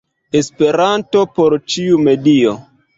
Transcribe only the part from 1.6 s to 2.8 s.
ĉiu medio!